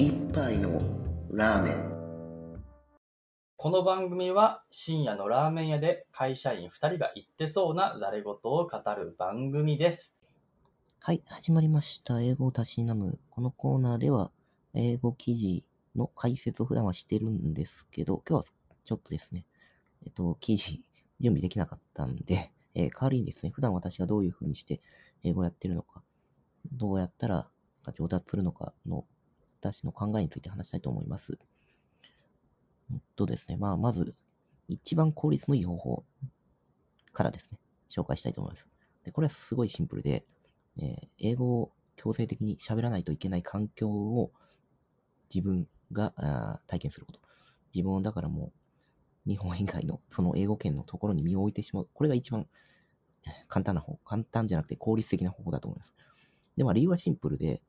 [0.00, 0.80] 一杯の
[1.32, 2.62] ラーメン
[3.56, 10.14] この番組は深夜のラーメン屋で会社員2人が言ってそうなざれ言を語る番組です。
[11.00, 12.22] はい、始まりました。
[12.22, 13.18] 英語をたしなむ。
[13.28, 14.30] このコーナーでは、
[14.72, 15.64] 英語記事
[15.96, 18.52] の解説を普段はしてるんですけど、今日は
[18.84, 19.46] ちょっとですね、
[20.06, 20.84] えっと、記事
[21.18, 24.80] 準備できなかったんで、えー代わりにですね、普段私がどういう風にして
[25.24, 26.04] 英語をやってるのか、
[26.70, 27.48] どうやったら
[27.96, 29.04] 上達するのかの、
[29.60, 31.38] 私の考えについて話したいと思います。
[32.90, 34.14] うんとですね、まあ、まず、
[34.68, 36.04] 一番効率のいい方法
[37.12, 37.58] からですね、
[37.90, 38.66] 紹介したいと思います。
[39.04, 40.26] で、これはすごいシンプルで、
[40.78, 44.30] えー英語を強制的に喋らないといけない環境を
[45.34, 47.20] 自分があ体験すること。
[47.74, 48.52] 自分をだからも
[49.26, 51.88] う日本以外のその英語圏のところに身を置いてしまう。
[51.92, 52.46] これが一番
[53.48, 53.98] 簡単な方。
[54.04, 55.92] 簡単じゃなくて効率的な方法だと思います。
[56.56, 57.62] で、まあ理由はシンプルで、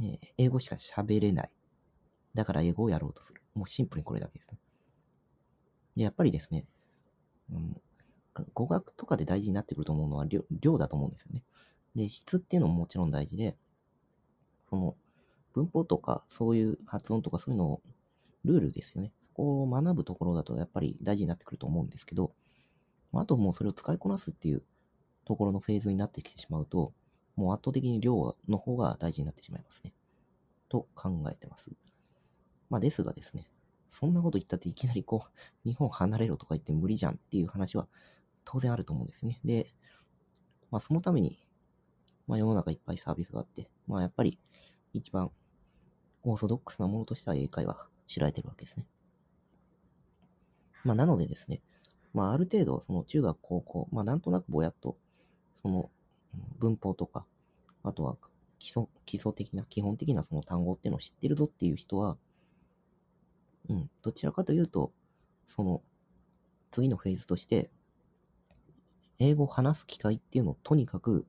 [0.00, 1.50] えー英語しか喋れない。
[2.34, 3.42] だから英語をやろうとする。
[3.54, 4.58] もうシンプルにこれだけですね。
[5.96, 6.66] で、やっぱりですね、
[7.52, 7.80] うん、
[8.54, 11.42] 語学とかで大事になってくると思うのは量量だと思うんですよね。
[11.94, 13.56] で、質っていうのももちろん大事で、
[14.68, 14.96] その
[15.52, 17.82] 文法とかそういう発音とかそういうのを、
[18.44, 19.12] ルールですよね。
[19.22, 22.32] そこを学ぶところだとやっぱり大事になってくると思うんですけど、
[23.12, 24.62] あともうそれを使いこなすっていう
[25.24, 26.92] ところのフェーズになってきてしまうと、
[27.40, 29.94] もう圧倒的に量の方が大事になってしまいますね。
[30.68, 31.70] と考えてます。
[32.68, 33.48] まあですがですね、
[33.88, 35.30] そんなこと言ったっていきなりこう、
[35.64, 37.88] 日本離れろとか言って無理じゃんっていう話は
[38.44, 39.40] 当然あると思うんですね。
[39.42, 39.72] で、
[40.70, 41.38] まあそのために、
[42.26, 44.38] まあ世の中いっぱいサービスがあって、まあやっぱり
[44.92, 45.32] 一番
[46.24, 48.86] オーソドックスなものとしては英会話が知られてるわけですね。
[50.84, 51.62] まあなのでですね、
[52.12, 54.98] まあある程度その中学高校、まあなんとなくぼやっと
[55.54, 55.90] その
[56.58, 57.26] 文法とか、
[57.82, 58.16] あとは
[58.58, 62.16] 基礎基礎的な、基本的なその単語っていうのを知ってるぞっていう人は、
[63.68, 64.92] うん、どちらかというと、
[65.46, 65.82] その
[66.70, 67.70] 次のフェーズとして、
[69.18, 71.26] 英語を話す機会っていうのをとにかく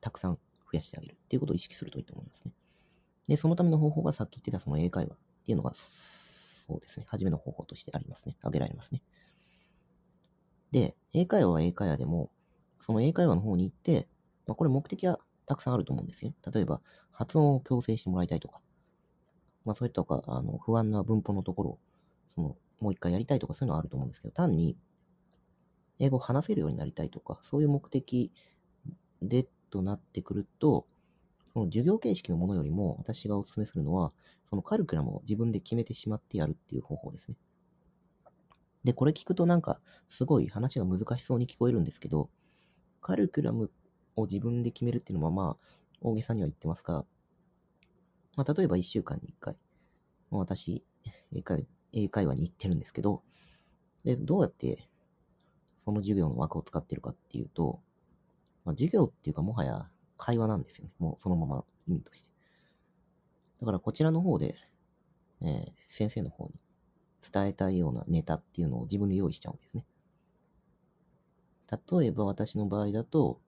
[0.00, 0.38] たくさん増
[0.72, 2.52] やしてあげるっていうことを意識するといいと思いますね。
[3.28, 8.36] で、そのための方法がさっき言ってたその英会話っていうのが、そうですね、初めの方法としてありますね。
[8.40, 9.02] 挙げられますね。
[10.72, 12.30] で、英会話は英会話でも、
[12.80, 14.08] その英会話の方に行って、
[14.46, 16.32] まあ、これ目的はたくさんあると思うんですよ。
[16.52, 16.80] 例えば、
[17.10, 18.60] 発音を矯正してもらいたいとか、
[19.64, 21.78] まあ、それとか、あの、不安な文法のところを、
[22.28, 24.76] その、もう一回やりたいとかそういうのはあると思うんですけど、単に、
[25.98, 28.32] 英語を話せるようになりたいとか、そういう目的
[29.20, 30.86] でとなってくると、
[31.52, 34.12] その授業形式のものよりも、私がお勧めするのは、
[34.48, 37.36] そのカリキュラムを自分で決めてしまってやるっていう方法ですね。
[38.84, 42.30] で、これ聞くとなんか、すごい話が難しそうに聞こえるんですけど、
[43.00, 43.70] カリキュラム
[44.16, 45.66] を自分で決めるっていうのは、まあ、
[46.00, 47.04] 大げさには言ってますが、
[48.36, 49.58] まあ、例えば1週間に1回、
[50.30, 50.84] まあ私、
[51.32, 53.22] 英会英会話に行ってるんですけど、
[54.04, 54.88] で、どうやって
[55.84, 57.80] その授業の枠を使ってるかっていうと、
[58.64, 60.92] まあ、授業っていうかもはや会話なんですよね。
[60.98, 62.30] もうそのまま意味として。
[63.60, 64.56] だからこちらの方で、
[65.40, 66.58] えー先生の方に
[67.20, 69.84] 伝えたいようなネタっていうのを自分で用意しちゃうんですね。
[71.70, 73.40] 例えば私の場合だと、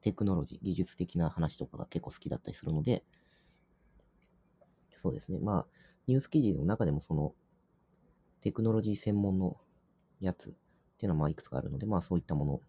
[0.00, 3.04] テクノロジー、技術的な話とかが結構好きだったりするので、
[4.94, 5.38] そうですね。
[5.38, 5.66] まあ、
[6.06, 7.34] ニュース記事の中でもその、
[8.40, 9.56] テクノロジー専門の
[10.20, 10.52] やつっ
[10.98, 12.60] ていうのはまあいくつかあるので、まあそういったもの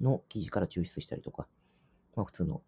[0.00, 1.46] の記事から抽出したりとか、
[2.14, 2.62] まあ普通の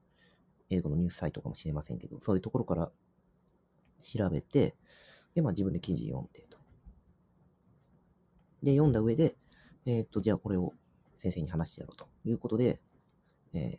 [0.71, 2.91] 英語のニュースサイトかもしれませんけど、そういうところから
[4.03, 4.77] 調べて、
[5.35, 6.59] で、まあ自分で記事読んでと。
[8.63, 9.37] で、読んだ上で、
[9.85, 10.73] えーっと、じゃあこれを
[11.19, 12.81] 先生に話してやろうということで、
[13.55, 13.79] えー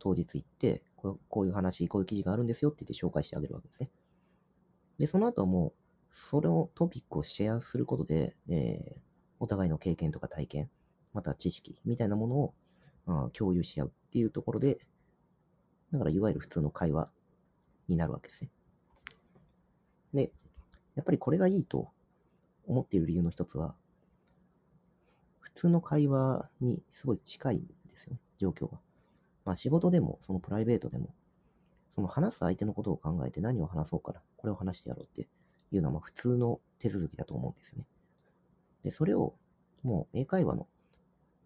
[0.00, 3.90] 当日行ってこう、こういう話、こういう記事があるんですよって言って紹介してあげるわけですね。
[4.98, 5.72] で、その後もう、
[6.12, 9.08] それをトピックをシェアすることで、えー
[9.40, 10.70] お互いの経験とか体験、
[11.14, 12.54] また知識みたいなものを、
[13.06, 14.78] あ共有し合うっていうところで、
[15.92, 17.08] だからいわゆる普通の会話
[17.88, 18.50] になるわけですね。
[20.12, 20.32] で、
[20.94, 21.90] やっぱりこれがいいと
[22.66, 23.74] 思っている理由の一つは、
[25.40, 28.78] 普通の会話にすごい近いんですよね、状況が。
[29.44, 31.14] まあ仕事でも、そのプライベートでも、
[31.90, 35.28] その話す相手のことを考えて何を話そうから、これを話してやろうって
[35.72, 37.84] いうのはま普通の手続きだと思うんですよね。
[38.82, 39.34] で、それを
[39.82, 40.66] もう英会話の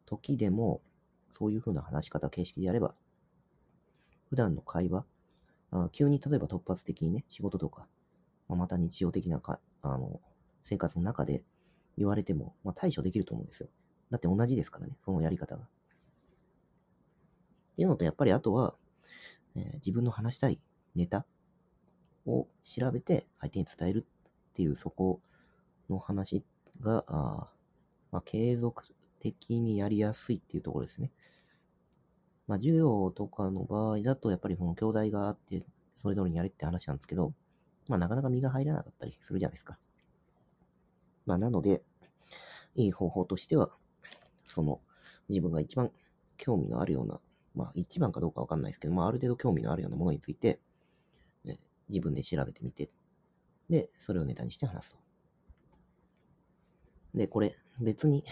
[0.06, 0.80] 時でも、
[1.30, 2.94] そういう風な話し方、形式でやれば、
[4.28, 5.06] 普段の会話、
[5.70, 7.86] あ急に例えば突発的にね、仕事とか、
[8.48, 10.20] まあまた日常的なかあの
[10.62, 11.44] 生活の中で
[11.96, 13.68] 言われても、まあ、対処できると思うんですよ。
[14.10, 15.66] だって同じですからね、そのやり方が。
[17.72, 18.74] っていうのと、やっぱりあとは、
[19.54, 20.60] えー自分の話したい
[20.94, 21.26] ネタ
[22.26, 24.06] を調べて相手に伝える
[24.50, 25.20] っていうそこ
[25.90, 26.44] の話
[26.80, 27.50] が、あ
[28.10, 28.84] まあ、継続
[29.18, 31.10] 的にやりやすいっていうところですね。
[32.46, 35.64] まあ、授業とかの場合だと、やっぱりこの教材があって、
[35.96, 37.32] それぞれにやれって話なんですけど、
[37.88, 39.78] まあ、なかなか身が入らなかったりするじゃないですか。
[41.24, 41.82] まあ、なので、
[42.74, 43.70] いい方法としては、
[44.44, 44.80] その、
[45.28, 45.90] 自分が一番
[46.36, 47.20] 興味のあるような、
[47.54, 50.60] まあ、一番かどうかわかんないですけど、まあ、ある程度興味のあるようなものについて、
[51.44, 51.58] ね、
[51.88, 52.90] 自分で調べてみて、
[53.68, 54.98] で、それをネタにして話すと。
[57.14, 58.24] で、これ、別に、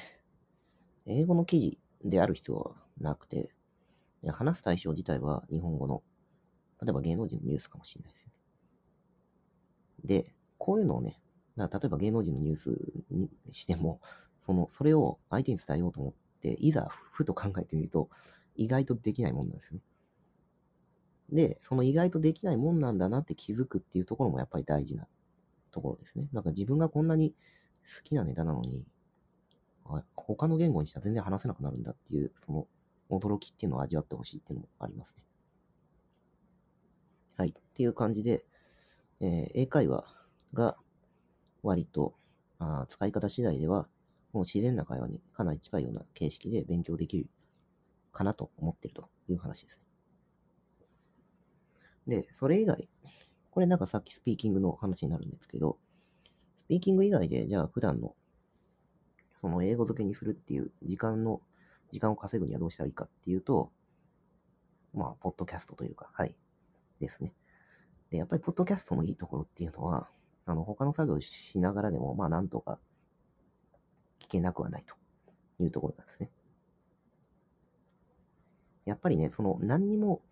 [1.06, 3.50] 英語の記事である必要はなくて、
[4.28, 6.02] 話す対象自体は日本語の、
[6.82, 8.34] 例えば芸能人のニュースかもしれないですよね。
[10.04, 11.18] で、こういうのをね、
[11.56, 12.70] 例えば芸能人のニュース
[13.10, 14.00] にしても、
[14.40, 18.08] その、それを相手に伝えようと思って、いざふと考えてみると、
[18.60, 19.80] 意外とできないもんなんですね。
[21.32, 25.08] で、その意外とできないもんなんだなって気づくっていうところもやっぱり大事な
[25.70, 26.28] ところですね。
[26.34, 28.84] なんか自分がこんなに好きなネタなのに、
[30.14, 32.68] 他の言語にしたら全然話せなくなるんだっていう、その
[33.08, 35.24] 驚きっていうのを味わってほしいっていうのもありますね。
[37.38, 37.54] はい。
[37.58, 38.44] っていう感じで、
[39.20, 40.04] えー、英会話
[40.52, 40.76] が
[41.62, 42.14] 割と
[42.58, 43.88] あ使い方次第では、
[44.34, 47.30] もう自然な会話にかなり近いような形式で勉強できる
[48.12, 49.80] かなと思ってるという話です
[52.06, 52.22] ね。
[52.22, 52.88] で、それ以外、
[53.50, 55.78] これなんかさっきスピーキングの話になるんですけど、
[56.56, 58.14] スピーキング以外で、じゃあ普段の
[59.40, 61.40] その英語付けにするっていう時間の、
[61.90, 63.72] 時間を稼ぐにはどうしたらいいかっていうと、
[64.92, 66.36] まあ、ポッドキャストというか、はい、
[67.00, 67.32] ですね。
[68.10, 70.08] で、やっぱりポッドキャストのいいところっていうのは、
[70.44, 72.78] あの、他の作業しながらでも、まあ、なんとか
[74.18, 74.94] 聞けなくはないと
[75.62, 76.30] いうところなんですね。
[78.84, 80.22] やっぱりね、その、何にも、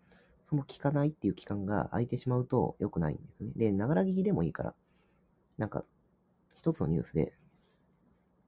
[0.43, 3.51] その聞かないっていう期間が空いてしまうと良くないんですね。
[3.55, 4.75] で、ながら聞きでもいいから、
[5.57, 5.85] なんか、
[6.55, 7.33] 一つのニュースで、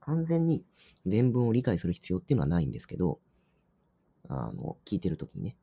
[0.00, 0.64] 完全に
[1.08, 3.20] 原文を理解する必要っていうのはないんですけど、
[4.28, 5.56] あの、聞いてるときにね、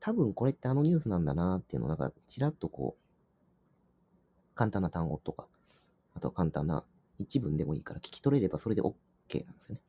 [0.00, 5.46] 多分これってあのニュースなんだなっていうのをなんか、ちらっとこう、簡単な単語とか、
[6.14, 6.84] あとは簡単な
[7.18, 9.80] 一文でもいいから聞き取れればそれで OK なんですよね。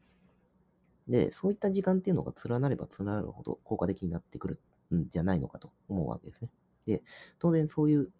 [1.12, 4.62] で、そういった時間っていうのが連なれば連なるほど効果的になってくる
[4.96, 6.50] んじゃないのかと思うわけですね。
[6.86, 7.04] で、
[7.38, 8.12] 当然そういう、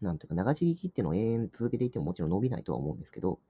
[0.00, 3.40] なんていうか流し聞きっていうのを永遠続けていてももちろん伸びないとは思うんですけど、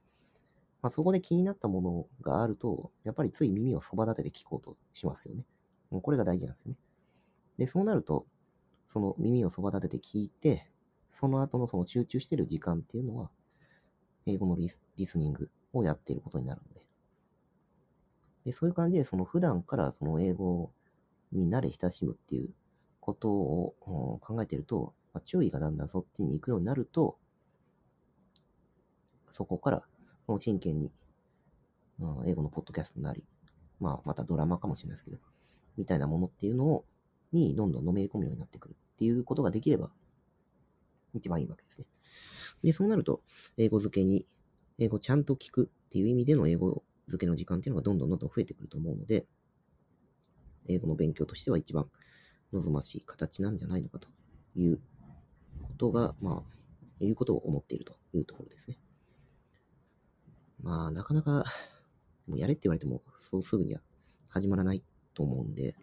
[0.80, 5.44] まあ、そこで気になったものがあると、やっぱりつい耳をそば立てて聞こうとしますよね。
[5.90, 6.78] もうこれが大事なんですよね。
[7.58, 8.26] で、そうなると、
[8.88, 10.70] その耳をそば立てて聞いて、
[11.10, 13.30] その後のその集中してる時間っていうのは、
[14.24, 16.87] 英語のリスリスニングをやっていることになるので。
[18.48, 20.72] で、そういう感じで、その普段からその英語
[21.32, 22.54] に慣れ親しむっていう
[22.98, 27.18] ことを考えてると、まあ、注意がだんだんそっちに行くようになると、
[29.32, 29.82] そこから
[30.24, 30.90] その真剣に、
[31.98, 33.26] まあ、英語のポッドキャストなり、
[33.80, 35.18] まあ、またドラマかもしれないですけど、
[35.76, 36.86] みたいなものっていうのを、
[37.32, 39.90] にどんどんのめり込むようになってくるっていうことができれば、
[41.12, 41.86] 一番いいわけですね。
[42.64, 43.20] で、そうなると、
[43.58, 44.24] 英語付けに、
[44.78, 49.26] 英語ちゃんと聞くっていう意味での英語付けの時間っていうのがどんどんどんどん増えてくると思うので、
[50.68, 51.90] 英語の勉強としては一番
[52.52, 54.08] 望ましい形なんじゃないのかと
[54.54, 54.80] いう
[55.62, 56.44] ことが、ま
[57.00, 58.78] あ、いうことを思っているというところですね。
[60.62, 61.44] まあ、なかなか、
[62.26, 63.80] もうやれって言われても、そうすぐには
[64.28, 64.82] 始まらない
[65.14, 65.76] と思うんで、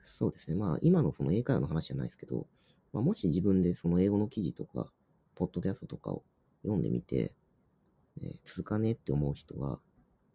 [0.00, 0.56] そうですね。
[0.56, 2.46] まあ、今のその英会話の話じゃないですけど、
[2.92, 4.90] まあ、もし自分でその英語の記事とか、
[5.34, 6.22] ポッドキャストとかを
[6.62, 7.34] 読んでみて、
[8.22, 9.80] え、続かねえって思う人は、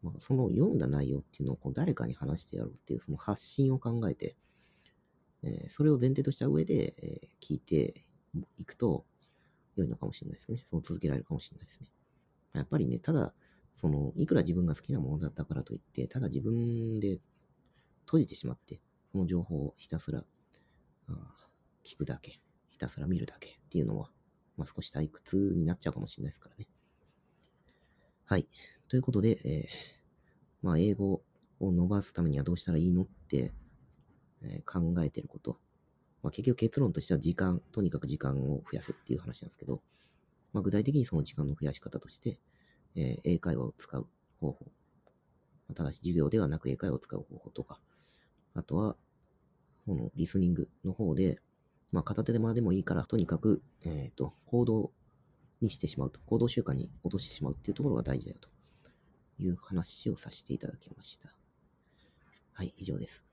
[0.02, 4.36] まあ、その読んだ内容っていうのをこう誰かに話してやろうっていうその発信を考えて、
[5.44, 8.04] えー、それを前提とした上で、えー、聞いて
[8.58, 9.06] いくと
[9.76, 10.64] 良いのかもしれないですね。
[10.66, 11.88] その続けられるかもしれないですね。
[12.54, 13.34] やっぱりね、ただ、
[13.76, 17.20] その、いくら自分が好きなものだったからといって、ただ自分で
[18.06, 18.80] 閉じてしまって、
[19.12, 20.24] その情報をひたすら、
[21.84, 22.40] 聞くだけ、
[22.70, 24.10] ひたすら見るだけっていうのは、
[24.58, 26.68] まあ、少し退屈になっちゃうかもしれないですからね。
[28.28, 28.48] はい。
[28.88, 29.66] ということで、えー、
[30.64, 31.22] まあ、英語
[31.60, 33.54] を伸ばすためにはどうしたらいいのって、
[34.42, 35.60] えー、考えてること。
[36.24, 39.84] まあ、結局結論としては時間、とにかく時間を増やせっていう話なんですけど、
[40.54, 42.40] まあ、具体的にその時間の増やし方として、
[42.96, 44.08] えー、英会話を使う
[44.42, 44.72] 方法。
[45.76, 47.80] ただし授業ではなく英会話を使う方法とか、
[48.56, 48.96] あとは、
[49.86, 51.38] このリスニングの方で、
[51.92, 54.92] まあ、片手でまでもいいから、とにかく、えっ、ー、と、行動
[55.62, 58.50] にしてしまうと、行動習慣に落としてしまうっていうところが大事だよと
[59.42, 61.36] いう話をさせていただきました。
[62.54, 63.25] はい、以上です。